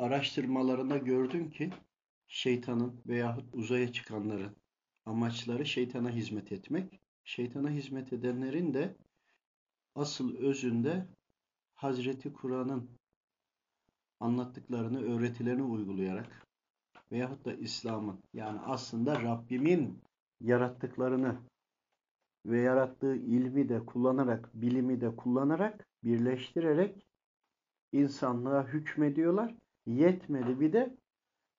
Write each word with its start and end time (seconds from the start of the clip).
araştırmalarında 0.00 0.98
gördüm 0.98 1.50
ki 1.50 1.70
şeytanın 2.28 3.00
veyahut 3.06 3.54
uzaya 3.54 3.92
çıkanların 3.92 4.56
amaçları 5.06 5.66
şeytana 5.66 6.10
hizmet 6.10 6.52
etmek. 6.52 7.00
Şeytana 7.24 7.70
hizmet 7.70 8.12
edenlerin 8.12 8.74
de 8.74 8.96
asıl 9.94 10.36
özünde 10.36 11.06
Hazreti 11.74 12.32
Kur'an'ın 12.32 12.90
anlattıklarını, 14.20 15.02
öğretilerini 15.02 15.62
uygulayarak 15.62 16.46
veyahut 17.12 17.44
da 17.44 17.52
İslam'ın 17.52 18.20
yani 18.34 18.60
aslında 18.60 19.22
Rabbimin 19.22 20.02
yarattıklarını 20.40 21.38
ve 22.46 22.60
yarattığı 22.60 23.16
ilmi 23.16 23.68
de 23.68 23.86
kullanarak, 23.86 24.50
bilimi 24.54 25.00
de 25.00 25.16
kullanarak, 25.16 25.86
birleştirerek 26.04 27.06
insanlığa 27.92 28.66
hükmediyorlar. 28.66 29.54
Yetmedi 29.86 30.60
bir 30.60 30.72
de 30.72 30.96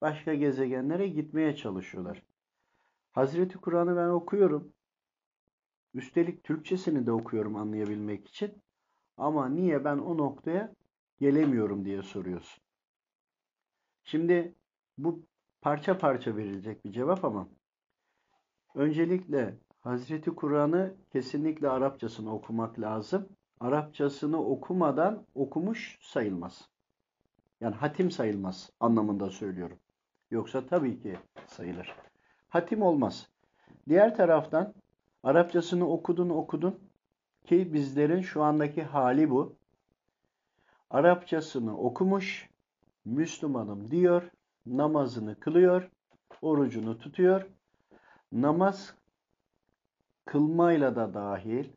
başka 0.01 0.33
gezegenlere 0.33 1.07
gitmeye 1.07 1.55
çalışıyorlar. 1.55 2.23
Hazreti 3.11 3.57
Kur'an'ı 3.57 3.95
ben 3.95 4.09
okuyorum. 4.09 4.73
Üstelik 5.93 6.43
Türkçesini 6.43 7.05
de 7.05 7.11
okuyorum 7.11 7.55
anlayabilmek 7.55 8.27
için. 8.27 8.61
Ama 9.17 9.49
niye 9.49 9.83
ben 9.85 9.97
o 9.97 10.17
noktaya 10.17 10.73
gelemiyorum 11.19 11.85
diye 11.85 12.01
soruyorsun. 12.01 12.63
Şimdi 14.03 14.55
bu 14.97 15.25
parça 15.61 15.97
parça 15.97 16.35
verilecek 16.35 16.85
bir 16.85 16.91
cevap 16.91 17.25
ama 17.25 17.49
öncelikle 18.75 19.57
Hazreti 19.79 20.31
Kur'an'ı 20.31 20.97
kesinlikle 21.11 21.69
Arapçasını 21.69 22.33
okumak 22.33 22.79
lazım. 22.79 23.29
Arapçasını 23.59 24.45
okumadan 24.45 25.27
okumuş 25.35 25.99
sayılmaz. 26.01 26.70
Yani 27.61 27.75
hatim 27.75 28.11
sayılmaz 28.11 28.69
anlamında 28.79 29.29
söylüyorum. 29.29 29.77
Yoksa 30.31 30.65
tabii 30.65 31.01
ki 31.01 31.19
sayılır. 31.47 31.95
Hatim 32.49 32.81
olmaz. 32.81 33.29
Diğer 33.89 34.15
taraftan 34.15 34.73
Arapçasını 35.23 35.89
okudun 35.89 36.29
okudun 36.29 36.79
ki 37.45 37.73
bizlerin 37.73 38.21
şu 38.21 38.43
andaki 38.43 38.83
hali 38.83 39.29
bu. 39.29 39.55
Arapçasını 40.89 41.77
okumuş, 41.77 42.49
Müslümanım 43.05 43.91
diyor, 43.91 44.31
namazını 44.65 45.39
kılıyor, 45.39 45.89
orucunu 46.41 46.97
tutuyor. 46.97 47.47
Namaz 48.31 48.95
kılmayla 50.25 50.95
da 50.95 51.13
dahil, 51.13 51.69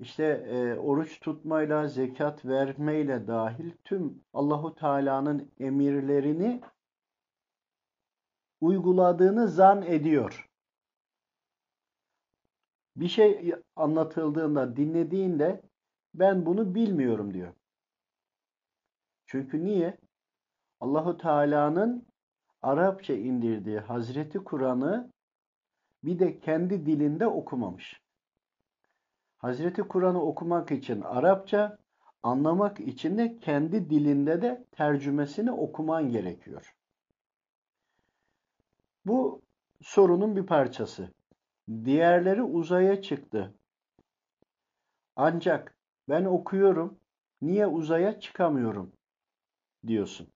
işte 0.00 0.24
e, 0.24 0.78
oruç 0.78 1.20
tutmayla, 1.20 1.88
zekat 1.88 2.44
vermeyle 2.44 3.26
dahil 3.26 3.72
tüm 3.84 4.24
Allahu 4.32 4.74
Teala'nın 4.74 5.52
emirlerini 5.58 6.60
uyguladığını 8.60 9.48
zan 9.48 9.82
ediyor. 9.82 10.50
Bir 12.96 13.08
şey 13.08 13.54
anlatıldığında, 13.76 14.76
dinlediğinde 14.76 15.62
ben 16.14 16.46
bunu 16.46 16.74
bilmiyorum 16.74 17.34
diyor. 17.34 17.54
Çünkü 19.26 19.64
niye? 19.64 19.98
Allahu 20.80 21.16
Teala'nın 21.16 22.06
Arapça 22.62 23.14
indirdiği 23.14 23.78
Hazreti 23.78 24.38
Kur'an'ı 24.38 25.12
bir 26.04 26.18
de 26.18 26.40
kendi 26.40 26.86
dilinde 26.86 27.26
okumamış. 27.26 28.03
Hazreti 29.38 29.82
Kur'an'ı 29.82 30.22
okumak 30.22 30.70
için 30.70 31.00
Arapça, 31.00 31.78
anlamak 32.22 32.80
için 32.80 33.18
de 33.18 33.38
kendi 33.38 33.90
dilinde 33.90 34.42
de 34.42 34.64
tercümesini 34.72 35.52
okuman 35.52 36.10
gerekiyor. 36.10 36.74
Bu 39.06 39.42
sorunun 39.82 40.36
bir 40.36 40.46
parçası. 40.46 41.10
Diğerleri 41.84 42.42
uzaya 42.42 43.02
çıktı. 43.02 43.54
Ancak 45.16 45.74
ben 46.08 46.24
okuyorum, 46.24 46.98
niye 47.42 47.66
uzaya 47.66 48.20
çıkamıyorum 48.20 48.92
diyorsun. 49.86 50.28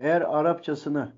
Eğer 0.00 0.20
Arapçasını 0.20 1.16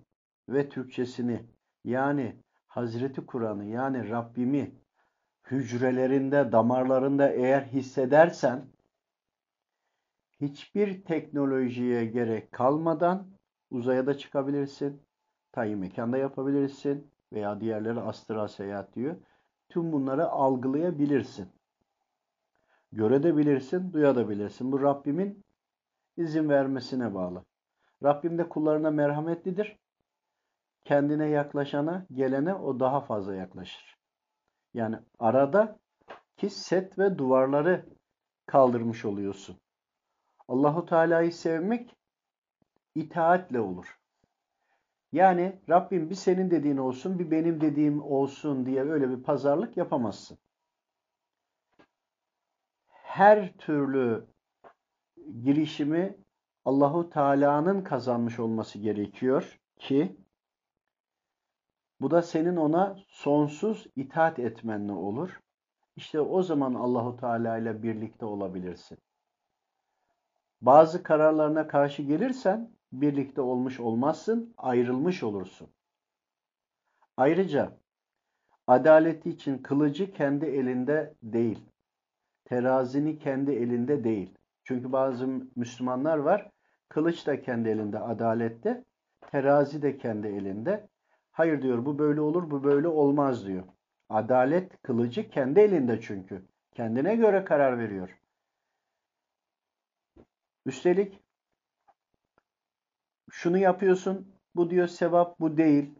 ve 0.48 0.68
Türkçesini 0.68 1.46
yani 1.84 2.36
Hazreti 2.66 3.26
Kur'an'ı 3.26 3.64
yani 3.64 4.08
Rabbimi 4.08 4.83
hücrelerinde, 5.50 6.52
damarlarında 6.52 7.30
eğer 7.30 7.62
hissedersen 7.62 8.64
hiçbir 10.40 11.04
teknolojiye 11.04 12.04
gerek 12.04 12.52
kalmadan 12.52 13.26
uzaya 13.70 14.06
da 14.06 14.18
çıkabilirsin. 14.18 15.02
Tayin 15.52 15.78
mekanda 15.78 16.16
yapabilirsin 16.18 17.10
veya 17.32 17.60
diğerleri 17.60 18.00
astral 18.00 18.48
seyahat 18.48 18.94
diyor. 18.94 19.16
Tüm 19.68 19.92
bunları 19.92 20.28
algılayabilirsin. 20.28 21.48
Görebilirsin, 22.92 23.92
duyabilirsin. 23.92 24.72
Bu 24.72 24.82
Rabbimin 24.82 25.44
izin 26.16 26.48
vermesine 26.48 27.14
bağlı. 27.14 27.44
Rabbim 28.02 28.38
de 28.38 28.48
kullarına 28.48 28.90
merhametlidir. 28.90 29.76
Kendine 30.84 31.26
yaklaşana, 31.28 32.06
gelene 32.12 32.54
o 32.54 32.80
daha 32.80 33.00
fazla 33.00 33.34
yaklaşır. 33.34 33.93
Yani 34.74 34.96
arada 35.18 35.78
ki 36.36 36.50
set 36.50 36.98
ve 36.98 37.18
duvarları 37.18 37.86
kaldırmış 38.46 39.04
oluyorsun. 39.04 39.60
Allahu 40.48 40.86
Teala'yı 40.86 41.32
sevmek 41.32 41.96
itaatle 42.94 43.60
olur. 43.60 43.98
Yani 45.12 45.60
Rabbim 45.68 46.10
bir 46.10 46.14
senin 46.14 46.50
dediğin 46.50 46.76
olsun, 46.76 47.18
bir 47.18 47.30
benim 47.30 47.60
dediğim 47.60 48.02
olsun 48.02 48.66
diye 48.66 48.82
öyle 48.82 49.10
bir 49.10 49.22
pazarlık 49.22 49.76
yapamazsın. 49.76 50.38
Her 52.88 53.52
türlü 53.52 54.26
girişimi 55.42 56.16
Allahu 56.64 57.10
Teala'nın 57.10 57.84
kazanmış 57.84 58.38
olması 58.38 58.78
gerekiyor 58.78 59.60
ki 59.78 60.16
bu 62.00 62.10
da 62.10 62.22
senin 62.22 62.56
ona 62.56 62.96
sonsuz 63.08 63.86
itaat 63.96 64.38
etmenle 64.38 64.92
olur. 64.92 65.40
İşte 65.96 66.20
o 66.20 66.42
zaman 66.42 66.74
Allahu 66.74 67.16
Teala 67.16 67.58
ile 67.58 67.82
birlikte 67.82 68.26
olabilirsin. 68.26 68.98
Bazı 70.60 71.02
kararlarına 71.02 71.66
karşı 71.66 72.02
gelirsen 72.02 72.70
birlikte 72.92 73.40
olmuş 73.40 73.80
olmazsın, 73.80 74.54
ayrılmış 74.56 75.22
olursun. 75.22 75.70
Ayrıca 77.16 77.78
adaleti 78.66 79.30
için 79.30 79.58
kılıcı 79.58 80.12
kendi 80.12 80.46
elinde 80.46 81.14
değil. 81.22 81.64
Terazini 82.44 83.18
kendi 83.18 83.50
elinde 83.52 84.04
değil. 84.04 84.34
Çünkü 84.64 84.92
bazı 84.92 85.26
Müslümanlar 85.56 86.18
var, 86.18 86.50
kılıç 86.88 87.26
da 87.26 87.40
kendi 87.40 87.68
elinde 87.68 87.98
adalette, 87.98 88.84
terazi 89.20 89.82
de 89.82 89.98
kendi 89.98 90.26
elinde. 90.26 90.88
Hayır 91.34 91.62
diyor 91.62 91.84
bu 91.84 91.98
böyle 91.98 92.20
olur, 92.20 92.50
bu 92.50 92.64
böyle 92.64 92.88
olmaz 92.88 93.46
diyor. 93.46 93.64
Adalet 94.08 94.82
kılıcı 94.82 95.30
kendi 95.30 95.60
elinde 95.60 96.00
çünkü. 96.00 96.42
Kendine 96.72 97.16
göre 97.16 97.44
karar 97.44 97.78
veriyor. 97.78 98.18
Üstelik 100.66 101.20
şunu 103.30 103.58
yapıyorsun, 103.58 104.34
bu 104.56 104.70
diyor 104.70 104.86
sevap, 104.88 105.40
bu 105.40 105.56
değil. 105.56 105.94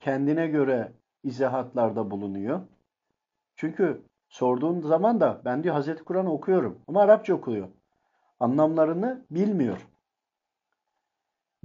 Kendine 0.00 0.46
göre 0.46 0.92
izahatlarda 1.22 2.10
bulunuyor. 2.10 2.60
Çünkü 3.56 4.02
sorduğun 4.28 4.80
zaman 4.80 5.20
da 5.20 5.42
ben 5.44 5.62
diyor 5.64 5.74
Hazreti 5.74 6.04
Kur'an 6.04 6.26
okuyorum 6.26 6.82
ama 6.88 7.02
Arapça 7.02 7.34
okuyor. 7.34 7.68
Anlamlarını 8.40 9.26
bilmiyor. 9.30 9.86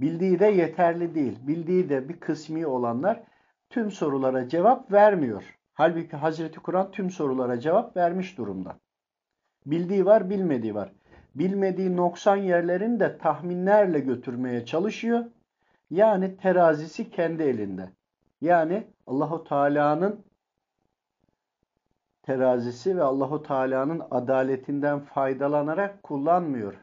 Bildiği 0.02 0.38
de 0.40 0.46
yeterli 0.46 1.14
değil. 1.14 1.38
Bildiği 1.42 1.88
de 1.88 2.08
bir 2.08 2.20
kısmi 2.20 2.66
olanlar 2.66 3.22
tüm 3.70 3.90
sorulara 3.90 4.48
cevap 4.48 4.92
vermiyor. 4.92 5.58
Halbuki 5.74 6.16
Hazreti 6.16 6.60
Kur'an 6.60 6.90
tüm 6.90 7.10
sorulara 7.10 7.60
cevap 7.60 7.96
vermiş 7.96 8.38
durumda. 8.38 8.78
Bildiği 9.66 10.06
var, 10.06 10.30
bilmediği 10.30 10.74
var. 10.74 10.92
Bilmediği 11.34 11.96
noksan 11.96 12.36
yerlerini 12.36 13.00
de 13.00 13.18
tahminlerle 13.18 14.00
götürmeye 14.00 14.64
çalışıyor. 14.66 15.24
Yani 15.90 16.36
terazisi 16.36 17.10
kendi 17.10 17.42
elinde. 17.42 17.90
Yani 18.40 18.86
Allahu 19.06 19.44
Teala'nın 19.44 20.24
terazisi 22.22 22.96
ve 22.96 23.02
Allahu 23.02 23.42
Teala'nın 23.42 24.02
adaletinden 24.10 25.00
faydalanarak 25.00 26.02
kullanmıyor. 26.02 26.74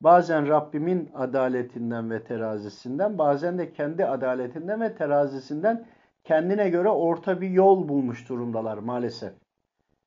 Bazen 0.00 0.48
Rabbimin 0.48 1.10
adaletinden 1.14 2.10
ve 2.10 2.24
terazisinden, 2.24 3.18
bazen 3.18 3.58
de 3.58 3.72
kendi 3.72 4.04
adaletinden 4.04 4.80
ve 4.80 4.94
terazisinden 4.94 5.86
kendine 6.24 6.68
göre 6.68 6.88
orta 6.88 7.40
bir 7.40 7.50
yol 7.50 7.88
bulmuş 7.88 8.28
durumdalar 8.28 8.78
maalesef. 8.78 9.32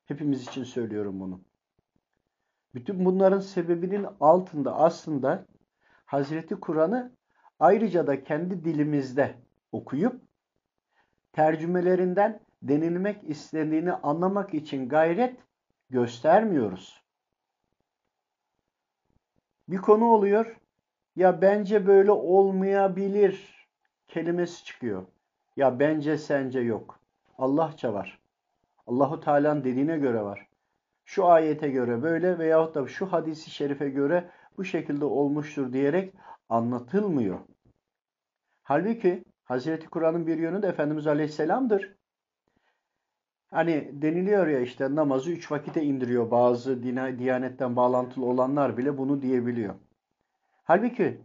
Hepimiz 0.06 0.42
için 0.42 0.64
söylüyorum 0.64 1.20
bunu. 1.20 1.40
Bütün 2.74 3.04
bunların 3.04 3.40
sebebinin 3.40 4.06
altında 4.20 4.76
aslında 4.76 5.46
Hazreti 6.04 6.54
Kur'an'ı 6.54 7.12
ayrıca 7.58 8.06
da 8.06 8.24
kendi 8.24 8.64
dilimizde 8.64 9.34
okuyup 9.72 10.22
tercümelerinden 11.32 12.40
denilmek 12.62 13.24
istediğini 13.24 13.92
anlamak 13.92 14.54
için 14.54 14.88
gayret 14.88 15.40
göstermiyoruz. 15.90 17.03
Bir 19.68 19.76
konu 19.78 20.04
oluyor. 20.04 20.56
Ya 21.16 21.42
bence 21.42 21.86
böyle 21.86 22.10
olmayabilir 22.10 23.66
kelimesi 24.08 24.64
çıkıyor. 24.64 25.06
Ya 25.56 25.78
bence 25.78 26.18
sence 26.18 26.60
yok. 26.60 27.00
Allahça 27.38 27.94
var. 27.94 28.18
Allahu 28.86 29.20
Teala'nın 29.20 29.64
dediğine 29.64 29.98
göre 29.98 30.22
var. 30.22 30.48
Şu 31.04 31.26
ayete 31.26 31.68
göre 31.68 32.02
böyle 32.02 32.38
veyahut 32.38 32.74
da 32.74 32.86
şu 32.86 33.06
hadisi 33.06 33.50
şerife 33.50 33.88
göre 33.88 34.30
bu 34.56 34.64
şekilde 34.64 35.04
olmuştur 35.04 35.72
diyerek 35.72 36.14
anlatılmıyor. 36.48 37.38
Halbuki 38.62 39.24
Hazreti 39.44 39.86
Kur'an'ın 39.88 40.26
bir 40.26 40.38
yönü 40.38 40.62
de 40.62 40.68
Efendimiz 40.68 41.06
Aleyhisselam'dır. 41.06 41.94
Hani 43.54 44.02
deniliyor 44.02 44.46
ya 44.46 44.60
işte 44.60 44.94
namazı 44.94 45.30
üç 45.30 45.52
vakite 45.52 45.82
indiriyor. 45.82 46.30
Bazı 46.30 46.82
dina, 46.82 47.18
diyanetten 47.18 47.76
bağlantılı 47.76 48.26
olanlar 48.26 48.76
bile 48.76 48.98
bunu 48.98 49.22
diyebiliyor. 49.22 49.74
Halbuki 50.64 51.20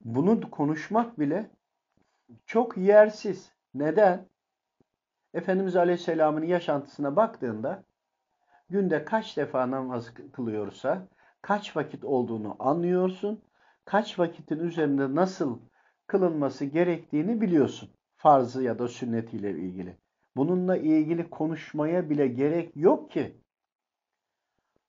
bunu 0.00 0.50
konuşmak 0.50 1.18
bile 1.18 1.50
çok 2.46 2.76
yersiz. 2.76 3.52
Neden? 3.74 4.28
Efendimiz 5.34 5.76
Aleyhisselam'ın 5.76 6.42
yaşantısına 6.42 7.16
baktığında 7.16 7.84
günde 8.70 9.04
kaç 9.04 9.36
defa 9.36 9.70
namaz 9.70 10.14
kılıyorsa, 10.32 11.08
kaç 11.42 11.76
vakit 11.76 12.04
olduğunu 12.04 12.56
anlıyorsun, 12.58 13.42
kaç 13.84 14.18
vakitin 14.18 14.58
üzerinde 14.58 15.14
nasıl 15.14 15.60
kılınması 16.06 16.64
gerektiğini 16.64 17.40
biliyorsun. 17.40 17.90
Farzı 18.16 18.62
ya 18.62 18.78
da 18.78 18.88
sünnetiyle 18.88 19.50
ilgili. 19.50 20.01
Bununla 20.36 20.76
ilgili 20.76 21.30
konuşmaya 21.30 22.10
bile 22.10 22.26
gerek 22.26 22.76
yok 22.76 23.10
ki. 23.10 23.36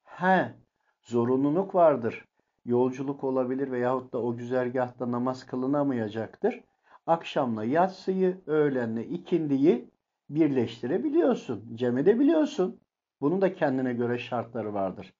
He, 0.03 0.53
zorunluluk 1.01 1.75
vardır. 1.75 2.25
Yolculuk 2.65 3.23
olabilir 3.23 3.71
veyahut 3.71 4.13
da 4.13 4.21
o 4.21 4.35
güzergahta 4.35 5.11
namaz 5.11 5.45
kılınamayacaktır. 5.45 6.63
Akşamla 7.07 7.63
yatsıyı, 7.63 8.41
öğlenle 8.47 9.07
ikindiyi 9.07 9.89
birleştirebiliyorsun, 10.29 11.75
cem 11.75 11.97
edebiliyorsun. 11.97 12.79
Bunun 13.21 13.41
da 13.41 13.53
kendine 13.53 13.93
göre 13.93 14.17
şartları 14.17 14.73
vardır. 14.73 15.13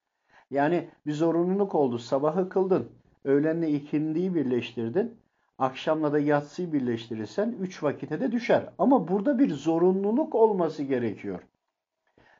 Yani 0.50 0.90
bir 1.06 1.12
zorunluluk 1.12 1.74
oldu. 1.74 1.98
Sabahı 1.98 2.48
kıldın, 2.48 2.92
öğlenle 3.24 3.70
ikindiyi 3.70 4.34
birleştirdin. 4.34 5.23
Akşamla 5.58 6.12
da 6.12 6.18
yatsıyı 6.18 6.72
birleştirirsen 6.72 7.52
üç 7.60 7.82
vakite 7.82 8.20
de 8.20 8.32
düşer. 8.32 8.68
Ama 8.78 9.08
burada 9.08 9.38
bir 9.38 9.50
zorunluluk 9.50 10.34
olması 10.34 10.82
gerekiyor. 10.82 11.42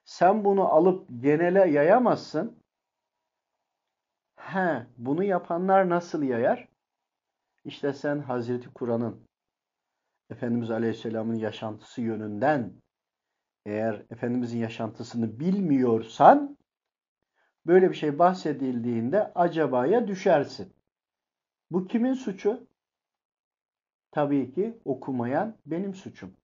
Sen 0.05 0.45
bunu 0.45 0.69
alıp 0.69 1.09
genele 1.21 1.71
yayamazsın. 1.71 2.59
He, 4.37 4.87
bunu 4.97 5.25
yapanlar 5.25 5.89
nasıl 5.89 6.23
yayar? 6.23 6.69
İşte 7.65 7.93
sen 7.93 8.19
Hazreti 8.19 8.69
Kur'an'ın 8.75 9.21
Efendimiz 10.31 10.71
Aleyhisselam'ın 10.71 11.35
yaşantısı 11.35 12.01
yönünden 12.01 12.73
eğer 13.67 14.03
Efendimizin 14.11 14.59
yaşantısını 14.59 15.41
bilmiyorsan 15.41 16.57
böyle 17.67 17.91
bir 17.91 17.95
şey 17.95 18.19
bahsedildiğinde 18.19 19.33
acabaya 19.35 20.09
düşersin. 20.09 20.73
Bu 21.71 21.87
kimin 21.87 22.15
suçu? 22.15 22.67
Tabii 24.15 24.53
ki 24.53 24.79
okumayan 24.85 25.57
benim 25.67 25.95
suçum. 25.95 26.37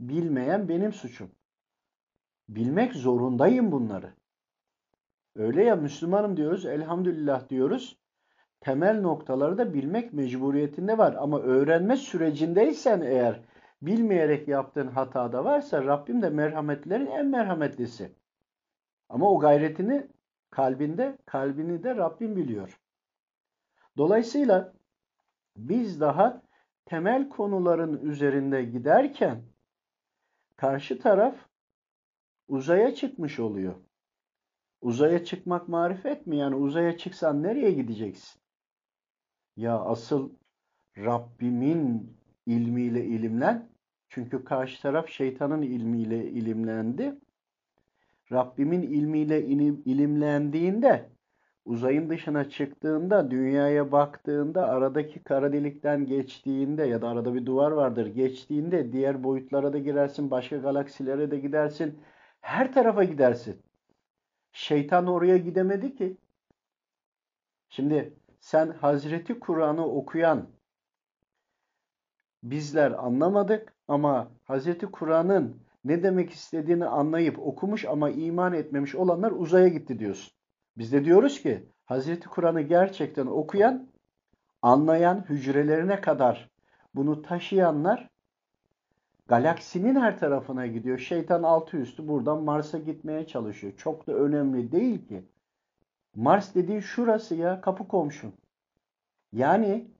Bilmeyen 0.00 0.68
benim 0.68 0.92
suçum. 0.92 1.30
Bilmek 2.48 2.94
zorundayım 2.94 3.72
bunları. 3.72 4.12
Öyle 5.36 5.64
ya 5.64 5.76
Müslümanım 5.76 6.36
diyoruz, 6.36 6.66
elhamdülillah 6.66 7.48
diyoruz. 7.48 7.98
Temel 8.60 9.00
noktaları 9.00 9.58
da 9.58 9.74
bilmek 9.74 10.12
mecburiyetinde 10.12 10.98
var. 10.98 11.14
Ama 11.18 11.40
öğrenme 11.40 11.96
sürecindeysen 11.96 13.00
eğer 13.00 13.40
bilmeyerek 13.82 14.48
yaptığın 14.48 14.88
hatada 14.88 15.44
varsa 15.44 15.84
Rabbim 15.84 16.22
de 16.22 16.30
merhametlerin 16.30 17.06
en 17.06 17.26
merhametlisi. 17.26 18.12
Ama 19.08 19.30
o 19.30 19.38
gayretini 19.38 20.06
kalbinde, 20.50 21.18
kalbini 21.26 21.82
de 21.82 21.96
Rabbim 21.96 22.36
biliyor. 22.36 22.80
Dolayısıyla 23.96 24.72
biz 25.56 26.00
daha 26.00 26.42
temel 26.84 27.28
konuların 27.28 28.10
üzerinde 28.10 28.64
giderken 28.64 29.42
karşı 30.56 30.98
taraf 30.98 31.34
uzaya 32.48 32.94
çıkmış 32.94 33.40
oluyor. 33.40 33.74
Uzaya 34.80 35.24
çıkmak 35.24 35.68
marifet 35.68 36.26
mi? 36.26 36.36
Yani 36.36 36.54
uzaya 36.54 36.98
çıksan 36.98 37.42
nereye 37.42 37.72
gideceksin? 37.72 38.40
Ya 39.56 39.78
asıl 39.80 40.32
Rabbimin 40.98 42.16
ilmiyle 42.46 43.04
ilimlen. 43.04 43.68
Çünkü 44.08 44.44
karşı 44.44 44.82
taraf 44.82 45.08
şeytanın 45.08 45.62
ilmiyle 45.62 46.30
ilimlendi. 46.30 47.18
Rabbimin 48.32 48.82
ilmiyle 48.82 49.46
ilimlendiğinde 49.84 51.11
uzayın 51.64 52.10
dışına 52.10 52.50
çıktığında, 52.50 53.30
dünyaya 53.30 53.92
baktığında, 53.92 54.68
aradaki 54.68 55.24
kara 55.24 55.52
delikten 55.52 56.06
geçtiğinde 56.06 56.84
ya 56.84 57.02
da 57.02 57.08
arada 57.08 57.34
bir 57.34 57.46
duvar 57.46 57.70
vardır, 57.72 58.06
geçtiğinde 58.06 58.92
diğer 58.92 59.24
boyutlara 59.24 59.72
da 59.72 59.78
girersin, 59.78 60.30
başka 60.30 60.56
galaksilere 60.56 61.30
de 61.30 61.38
gidersin. 61.38 62.00
Her 62.40 62.72
tarafa 62.72 63.04
gidersin. 63.04 63.62
Şeytan 64.52 65.06
oraya 65.06 65.36
gidemedi 65.36 65.94
ki. 65.94 66.16
Şimdi 67.68 68.14
sen 68.40 68.70
Hazreti 68.70 69.40
Kur'an'ı 69.40 69.86
okuyan 69.86 70.48
bizler 72.42 72.90
anlamadık 72.90 73.74
ama 73.88 74.32
Hazreti 74.44 74.86
Kur'an'ın 74.86 75.62
ne 75.84 76.02
demek 76.02 76.30
istediğini 76.30 76.86
anlayıp 76.86 77.38
okumuş 77.38 77.84
ama 77.84 78.10
iman 78.10 78.52
etmemiş 78.52 78.94
olanlar 78.94 79.32
uzaya 79.32 79.68
gitti 79.68 79.98
diyorsun. 79.98 80.41
Biz 80.78 80.92
de 80.92 81.04
diyoruz 81.04 81.42
ki 81.42 81.66
Hazreti 81.84 82.28
Kur'an'ı 82.28 82.60
gerçekten 82.60 83.26
okuyan, 83.26 83.88
anlayan, 84.62 85.24
hücrelerine 85.28 86.00
kadar 86.00 86.50
bunu 86.94 87.22
taşıyanlar 87.22 88.08
galaksinin 89.26 90.00
her 90.00 90.18
tarafına 90.18 90.66
gidiyor. 90.66 90.98
Şeytan 90.98 91.42
altı 91.42 91.76
üstü 91.76 92.08
buradan 92.08 92.42
Mars'a 92.42 92.78
gitmeye 92.78 93.26
çalışıyor. 93.26 93.72
Çok 93.76 94.06
da 94.06 94.12
önemli 94.12 94.72
değil 94.72 95.08
ki. 95.08 95.22
Mars 96.14 96.54
dediğin 96.54 96.80
şurası 96.80 97.34
ya 97.34 97.60
kapı 97.60 97.88
komşun. 97.88 98.32
Yani 99.32 99.90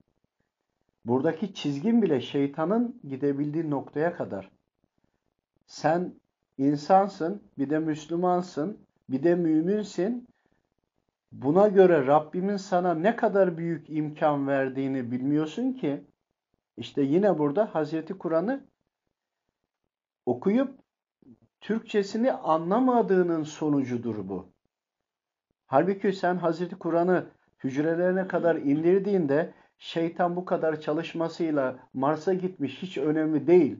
buradaki 1.05 1.55
çizgin 1.55 2.03
bile 2.03 2.21
şeytanın 2.21 3.01
gidebildiği 3.09 3.71
noktaya 3.71 4.17
kadar. 4.17 4.51
Sen 5.67 6.15
insansın, 6.59 7.43
bir 7.59 7.71
de 7.71 7.79
Müslümansın, 7.79 8.79
bir 9.09 9.23
de 9.23 9.35
müminsin. 9.35 10.29
Buna 11.33 11.69
göre 11.69 12.07
Rabbimin 12.07 12.57
sana 12.57 12.95
ne 12.95 13.17
kadar 13.17 13.59
büyük 13.59 13.91
imkan 13.91 14.47
verdiğini 14.49 15.11
bilmiyorsun 15.11 15.73
ki. 15.73 16.05
İşte 16.77 17.03
yine 17.03 17.39
burada 17.39 17.75
Hazreti 17.75 18.19
Kur'an'ı 18.19 18.65
okuyup 20.27 20.79
Türkçesini 21.61 22.33
anlamadığının 22.33 23.43
sonucudur 23.43 24.29
bu. 24.29 24.53
Halbuki 25.67 26.13
sen 26.13 26.37
Hazreti 26.37 26.79
Kur'an'ı 26.79 27.27
hücrelerine 27.65 28.29
kadar 28.29 28.57
indirdiğinde 28.57 29.55
şeytan 29.79 30.37
bu 30.37 30.45
kadar 30.45 30.81
çalışmasıyla 30.81 31.79
Mars'a 31.95 32.35
gitmiş 32.35 32.83
hiç 32.83 32.99
önemli 32.99 33.47
değil. 33.47 33.77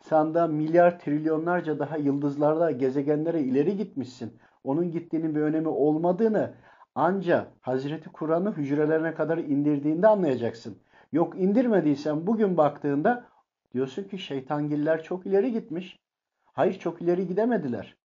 Sen 0.00 0.34
de 0.34 0.46
milyar 0.46 0.98
trilyonlarca 0.98 1.78
daha 1.78 1.96
yıldızlarda 1.96 2.70
gezegenlere 2.70 3.42
ileri 3.42 3.76
gitmişsin. 3.76 4.38
Onun 4.64 4.90
gittiğinin 4.90 5.34
bir 5.34 5.40
önemi 5.40 5.68
olmadığını 5.68 6.54
ancak 7.00 7.52
Hazreti 7.60 8.08
Kur'an'ı 8.08 8.56
hücrelerine 8.56 9.14
kadar 9.14 9.38
indirdiğinde 9.38 10.08
anlayacaksın. 10.08 10.78
Yok 11.12 11.38
indirmediysen 11.38 12.26
bugün 12.26 12.56
baktığında 12.56 13.28
diyorsun 13.74 14.04
ki 14.04 14.18
şeytangiller 14.18 15.02
çok 15.02 15.26
ileri 15.26 15.52
gitmiş. 15.52 15.98
Hayır 16.44 16.78
çok 16.78 17.02
ileri 17.02 17.26
gidemediler. 17.26 17.96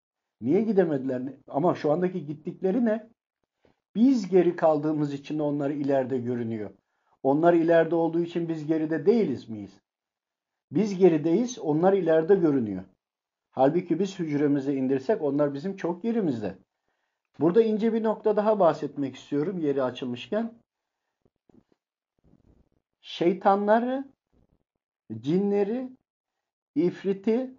Niye 0.41 0.63
gidemediler? 0.63 1.23
Ama 1.49 1.75
şu 1.75 1.93
andaki 1.93 2.27
gittikleri 2.27 2.85
ne? 2.85 3.11
Biz 3.95 4.29
geri 4.29 4.57
kaldığımız 4.57 5.13
için 5.13 5.39
onlar 5.39 5.71
ileride 5.71 6.19
görünüyor. 6.19 6.71
Onlar 7.23 7.55
ileride 7.55 7.95
olduğu 7.95 8.21
için 8.21 8.49
biz 8.49 8.67
geride 8.67 9.07
değiliz 9.07 9.49
miyiz? 9.49 9.81
Biz 10.71 10.99
gerideyiz, 10.99 11.59
onlar 11.59 11.93
ileride 11.93 12.35
görünüyor. 12.35 12.85
Halbuki 13.51 13.99
biz 13.99 14.19
hücremize 14.19 14.75
indirsek 14.75 15.23
onlar 15.23 15.55
bizim 15.55 15.77
çok 15.77 16.05
yerimizde. 16.05 16.59
Burada 17.41 17.63
ince 17.63 17.93
bir 17.93 18.03
nokta 18.03 18.37
daha 18.37 18.61
bahsetmek 18.61 19.17
istiyorum 19.17 19.59
yeri 19.59 19.83
açılmışken. 19.83 20.63
şeytanları, 23.03 24.05
cinleri, 25.21 25.91
ifriti, 26.75 27.55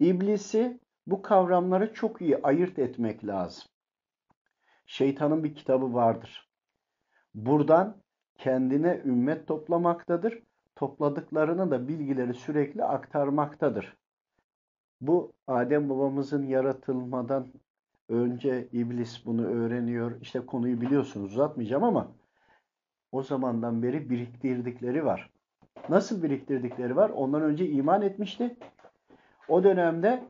iblisi 0.00 0.80
bu 1.06 1.22
kavramları 1.22 1.94
çok 1.94 2.20
iyi 2.20 2.42
ayırt 2.42 2.78
etmek 2.78 3.26
lazım. 3.26 3.64
Şeytanın 4.86 5.44
bir 5.44 5.54
kitabı 5.54 5.94
vardır. 5.94 6.50
Buradan 7.34 8.02
kendine 8.38 9.02
ümmet 9.04 9.46
toplamaktadır. 9.46 10.42
Topladıklarını 10.76 11.70
da 11.70 11.88
bilgileri 11.88 12.34
sürekli 12.34 12.84
aktarmaktadır. 12.84 13.96
Bu 15.00 15.32
Adem 15.46 15.88
babamızın 15.88 16.46
yaratılmadan 16.46 17.52
önce 18.10 18.68
iblis 18.72 19.26
bunu 19.26 19.46
öğreniyor. 19.46 20.20
İşte 20.20 20.46
konuyu 20.46 20.80
biliyorsunuz 20.80 21.32
uzatmayacağım 21.32 21.84
ama 21.84 22.12
o 23.12 23.22
zamandan 23.22 23.82
beri 23.82 24.10
biriktirdikleri 24.10 25.04
var. 25.04 25.30
Nasıl 25.88 26.22
biriktirdikleri 26.22 26.96
var? 26.96 27.10
Ondan 27.10 27.42
önce 27.42 27.68
iman 27.68 28.02
etmişti. 28.02 28.56
O 29.48 29.64
dönemde 29.64 30.24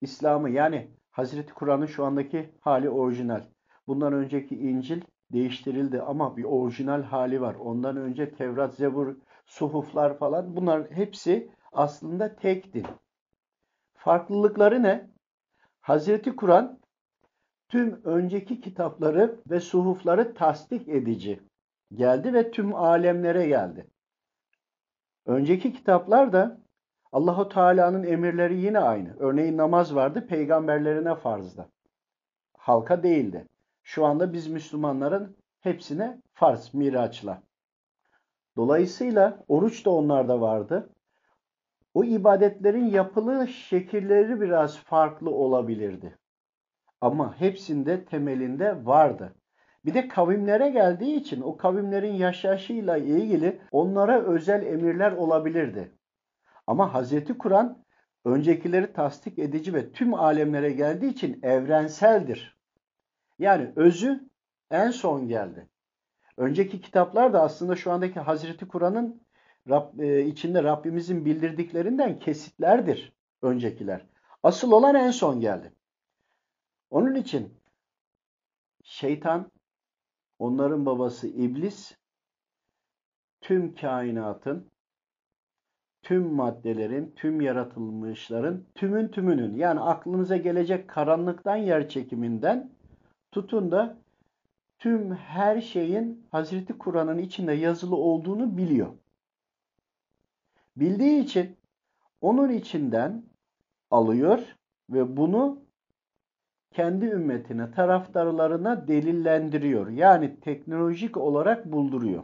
İslam'ı 0.00 0.50
yani 0.50 0.90
Hazreti 1.10 1.54
Kur'an'ın 1.54 1.86
şu 1.86 2.04
andaki 2.04 2.50
hali 2.60 2.90
orijinal. 2.90 3.44
Bundan 3.86 4.12
önceki 4.12 4.56
İncil 4.56 5.02
değiştirildi 5.32 6.02
ama 6.02 6.36
bir 6.36 6.44
orijinal 6.44 7.02
hali 7.02 7.40
var. 7.40 7.54
Ondan 7.54 7.96
önce 7.96 8.34
Tevrat, 8.34 8.74
Zebur, 8.74 9.16
Suhuflar 9.46 10.18
falan 10.18 10.56
bunlar 10.56 10.90
hepsi 10.90 11.50
aslında 11.72 12.36
tek 12.36 12.74
din. 12.74 12.86
Farklılıkları 13.94 14.82
ne? 14.82 15.10
Hazreti 15.80 16.36
Kur'an 16.36 16.78
tüm 17.68 18.00
önceki 18.04 18.60
kitapları 18.60 19.40
ve 19.50 19.60
suhufları 19.60 20.34
tasdik 20.34 20.88
edici 20.88 21.40
geldi 21.94 22.34
ve 22.34 22.50
tüm 22.50 22.74
alemlere 22.74 23.46
geldi. 23.46 23.86
Önceki 25.26 25.72
kitaplar 25.72 26.32
da 26.32 26.60
Allahu 27.12 27.48
Teala'nın 27.48 28.02
emirleri 28.02 28.60
yine 28.60 28.78
aynı. 28.78 29.16
Örneğin 29.18 29.56
namaz 29.56 29.94
vardı, 29.94 30.26
peygamberlerine 30.26 31.14
farzdı. 31.14 31.68
Halka 32.58 33.02
değildi. 33.02 33.46
Şu 33.82 34.04
anda 34.04 34.32
biz 34.32 34.46
Müslümanların 34.46 35.36
hepsine 35.60 36.20
farz, 36.32 36.74
miraçla. 36.74 37.42
Dolayısıyla 38.56 39.44
oruç 39.48 39.86
da 39.86 39.90
onlarda 39.90 40.40
vardı. 40.40 40.90
O 41.94 42.04
ibadetlerin 42.04 42.84
yapılı 42.84 43.48
şekilleri 43.48 44.40
biraz 44.40 44.78
farklı 44.78 45.30
olabilirdi. 45.30 46.18
Ama 47.00 47.40
hepsinde 47.40 48.04
temelinde 48.04 48.86
vardı. 48.86 49.34
Bir 49.84 49.94
de 49.94 50.08
kavimlere 50.08 50.70
geldiği 50.70 51.16
için 51.16 51.40
o 51.40 51.56
kavimlerin 51.56 52.14
yaşayışıyla 52.14 52.96
ilgili 52.96 53.60
onlara 53.72 54.22
özel 54.22 54.66
emirler 54.66 55.12
olabilirdi. 55.12 55.92
Ama 56.66 56.94
Hazreti 56.94 57.38
Kur'an 57.38 57.84
öncekileri 58.24 58.92
tasdik 58.92 59.38
edici 59.38 59.74
ve 59.74 59.92
tüm 59.92 60.14
alemlere 60.14 60.72
geldiği 60.72 61.12
için 61.12 61.40
evrenseldir. 61.42 62.58
Yani 63.38 63.72
özü 63.76 64.28
en 64.70 64.90
son 64.90 65.28
geldi. 65.28 65.68
Önceki 66.36 66.80
kitaplar 66.80 67.32
da 67.32 67.42
aslında 67.42 67.76
şu 67.76 67.92
andaki 67.92 68.20
Hazreti 68.20 68.68
Kur'an'ın 68.68 69.22
Rab, 69.68 69.98
e, 69.98 70.26
içinde 70.26 70.62
Rabbimizin 70.62 71.24
bildirdiklerinden 71.24 72.18
kesitlerdir 72.18 73.12
öncekiler. 73.42 74.06
Asıl 74.42 74.72
olan 74.72 74.94
en 74.94 75.10
son 75.10 75.40
geldi. 75.40 75.72
Onun 76.90 77.14
için 77.14 77.54
şeytan, 78.84 79.50
onların 80.38 80.86
babası 80.86 81.28
iblis, 81.28 81.96
tüm 83.40 83.74
kainatın, 83.74 84.70
tüm 86.02 86.34
maddelerin, 86.34 87.12
tüm 87.16 87.40
yaratılmışların, 87.40 88.64
tümün 88.74 89.08
tümünün 89.08 89.54
yani 89.56 89.80
aklınıza 89.80 90.36
gelecek 90.36 90.88
karanlıktan 90.88 91.56
yer 91.56 91.88
çekiminden 91.88 92.70
tutun 93.32 93.70
da 93.70 93.98
tüm 94.78 95.14
her 95.14 95.60
şeyin 95.60 96.26
Hazreti 96.30 96.78
Kur'an'ın 96.78 97.18
içinde 97.18 97.52
yazılı 97.52 97.96
olduğunu 97.96 98.56
biliyor. 98.56 98.94
Bildiği 100.76 101.22
için 101.22 101.56
onun 102.20 102.48
içinden 102.48 103.24
alıyor 103.90 104.56
ve 104.90 105.16
bunu 105.16 105.67
kendi 106.70 107.04
ümmetine, 107.04 107.70
taraftarlarına 107.70 108.88
delillendiriyor. 108.88 109.88
Yani 109.88 110.40
teknolojik 110.40 111.16
olarak 111.16 111.72
bulduruyor. 111.72 112.22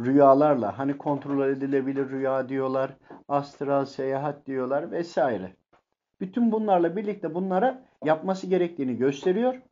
Rüyalarla, 0.00 0.78
hani 0.78 0.98
kontrol 0.98 1.48
edilebilir 1.48 2.10
rüya 2.10 2.48
diyorlar, 2.48 2.96
astral 3.28 3.84
seyahat 3.84 4.46
diyorlar 4.46 4.90
vesaire. 4.90 5.56
Bütün 6.20 6.52
bunlarla 6.52 6.96
birlikte 6.96 7.34
bunlara 7.34 7.84
yapması 8.04 8.46
gerektiğini 8.46 8.96
gösteriyor 8.96 9.62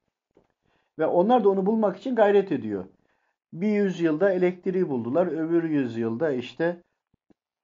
ve 0.98 1.06
onlar 1.06 1.44
da 1.44 1.48
onu 1.48 1.66
bulmak 1.66 1.96
için 1.96 2.14
gayret 2.14 2.52
ediyor. 2.52 2.84
Bir 3.52 3.68
yüzyılda 3.68 4.32
elektriği 4.32 4.88
buldular, 4.88 5.26
öbür 5.26 5.64
yüzyılda 5.64 6.30
işte 6.32 6.82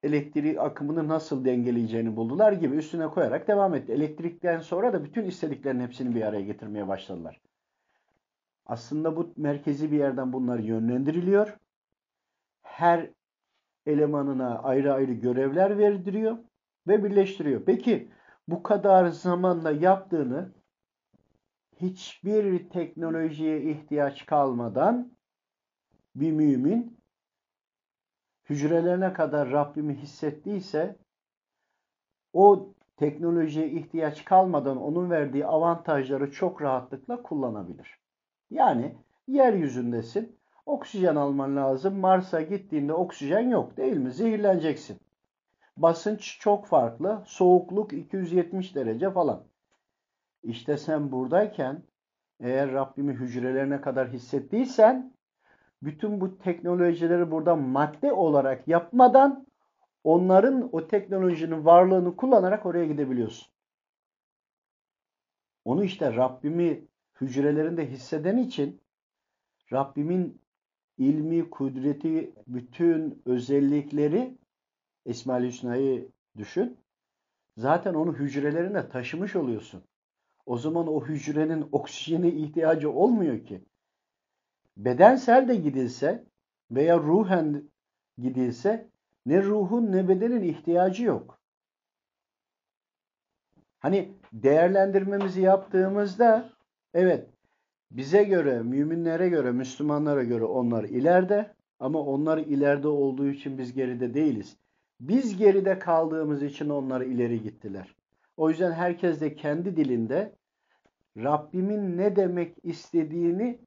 elektrik 0.03 0.59
akımını 0.59 1.07
nasıl 1.07 1.45
dengeleyeceğini 1.45 2.15
buldular 2.15 2.51
gibi 2.51 2.75
üstüne 2.75 3.07
koyarak 3.07 3.47
devam 3.47 3.75
etti. 3.75 3.91
Elektrikten 3.91 4.59
sonra 4.59 4.93
da 4.93 5.03
bütün 5.03 5.25
istediklerin 5.25 5.79
hepsini 5.79 6.15
bir 6.15 6.21
araya 6.21 6.41
getirmeye 6.41 6.87
başladılar. 6.87 7.41
Aslında 8.65 9.15
bu 9.15 9.33
merkezi 9.37 9.91
bir 9.91 9.97
yerden 9.97 10.33
bunlar 10.33 10.59
yönlendiriliyor. 10.59 11.57
Her 12.61 13.09
elemanına 13.85 14.59
ayrı 14.59 14.93
ayrı 14.93 15.13
görevler 15.13 15.77
verdiriyor 15.77 16.37
ve 16.87 17.03
birleştiriyor. 17.03 17.61
Peki 17.65 18.11
bu 18.47 18.63
kadar 18.63 19.07
zamanla 19.07 19.71
yaptığını 19.71 20.51
hiçbir 21.75 22.69
teknolojiye 22.69 23.61
ihtiyaç 23.61 24.25
kalmadan 24.25 25.11
bir 26.15 26.31
mümin 26.31 27.00
hücrelerine 28.51 29.13
kadar 29.13 29.51
Rabbimi 29.51 29.95
hissettiyse 29.95 30.95
o 32.33 32.73
teknolojiye 32.97 33.69
ihtiyaç 33.69 34.25
kalmadan 34.25 34.81
onun 34.81 35.09
verdiği 35.09 35.45
avantajları 35.45 36.31
çok 36.31 36.61
rahatlıkla 36.61 37.21
kullanabilir. 37.21 37.99
Yani 38.49 38.95
yeryüzündesin, 39.27 40.35
oksijen 40.65 41.15
alman 41.15 41.55
lazım. 41.55 41.99
Mars'a 41.99 42.41
gittiğinde 42.41 42.93
oksijen 42.93 43.49
yok 43.49 43.77
değil 43.77 43.97
mi? 43.97 44.11
Zehirleneceksin. 44.11 44.97
Basınç 45.77 46.39
çok 46.39 46.65
farklı, 46.65 47.23
soğukluk 47.25 47.93
270 47.93 48.75
derece 48.75 49.11
falan. 49.11 49.43
İşte 50.43 50.77
sen 50.77 51.11
buradayken 51.11 51.83
eğer 52.39 52.71
Rabbimi 52.71 53.13
hücrelerine 53.13 53.81
kadar 53.81 54.09
hissettiysen 54.09 55.10
bütün 55.81 56.21
bu 56.21 56.37
teknolojileri 56.37 57.31
burada 57.31 57.55
madde 57.55 58.13
olarak 58.13 58.67
yapmadan 58.67 59.47
onların 60.03 60.69
o 60.71 60.87
teknolojinin 60.87 61.65
varlığını 61.65 62.15
kullanarak 62.15 62.65
oraya 62.65 62.85
gidebiliyorsun. 62.85 63.47
Onu 65.65 65.83
işte 65.83 66.15
Rabbimi 66.15 66.87
hücrelerinde 67.21 67.91
hisseden 67.91 68.37
için 68.37 68.81
Rabbimin 69.73 70.41
ilmi, 70.97 71.49
kudreti, 71.49 72.33
bütün 72.47 73.21
özellikleri 73.25 74.37
İsmail 75.05 75.45
Hüsna'yı 75.45 76.09
düşün. 76.37 76.77
Zaten 77.57 77.93
onu 77.93 78.13
hücrelerine 78.13 78.89
taşımış 78.89 79.35
oluyorsun. 79.35 79.83
O 80.45 80.57
zaman 80.57 80.87
o 80.87 81.05
hücrenin 81.05 81.65
oksijene 81.71 82.31
ihtiyacı 82.31 82.91
olmuyor 82.91 83.45
ki 83.45 83.61
bedensel 84.85 85.47
de 85.47 85.55
gidilse 85.55 86.23
veya 86.71 86.97
ruhen 86.97 87.63
gidilse 88.17 88.89
ne 89.25 89.43
ruhun 89.43 89.91
ne 89.91 90.07
bedenin 90.07 90.43
ihtiyacı 90.43 91.03
yok. 91.03 91.39
Hani 93.79 94.11
değerlendirmemizi 94.33 95.41
yaptığımızda 95.41 96.49
evet 96.93 97.27
bize 97.91 98.23
göre, 98.23 98.61
müminlere 98.63 99.29
göre, 99.29 99.51
Müslümanlara 99.51 100.23
göre 100.23 100.43
onlar 100.43 100.83
ileride 100.83 101.53
ama 101.79 101.99
onlar 101.99 102.37
ileride 102.37 102.87
olduğu 102.87 103.27
için 103.27 103.57
biz 103.57 103.73
geride 103.73 104.13
değiliz. 104.13 104.57
Biz 104.99 105.37
geride 105.37 105.79
kaldığımız 105.79 106.43
için 106.43 106.69
onlar 106.69 107.01
ileri 107.01 107.41
gittiler. 107.41 107.95
O 108.37 108.49
yüzden 108.49 108.71
herkes 108.71 109.21
de 109.21 109.35
kendi 109.35 109.75
dilinde 109.75 110.35
Rabbimin 111.17 111.97
ne 111.97 112.15
demek 112.15 112.55
istediğini 112.63 113.59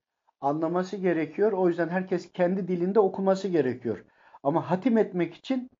anlaması 0.44 0.96
gerekiyor. 0.96 1.52
O 1.52 1.68
yüzden 1.68 1.88
herkes 1.88 2.32
kendi 2.32 2.68
dilinde 2.68 3.00
okuması 3.00 3.48
gerekiyor. 3.48 4.04
Ama 4.42 4.70
hatim 4.70 4.98
etmek 4.98 5.34
için 5.34 5.70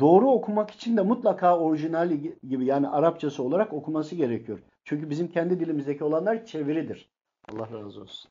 doğru 0.00 0.30
okumak 0.30 0.70
için 0.70 0.96
de 0.96 1.02
mutlaka 1.02 1.58
orijinali 1.58 2.38
gibi 2.48 2.64
yani 2.64 2.88
Arapçası 2.88 3.42
olarak 3.42 3.72
okuması 3.72 4.14
gerekiyor. 4.14 4.58
Çünkü 4.84 5.10
bizim 5.10 5.28
kendi 5.28 5.60
dilimizdeki 5.60 6.04
olanlar 6.04 6.44
çeviridir. 6.44 7.10
Allah 7.48 7.68
razı 7.72 8.00
olsun. 8.00 8.30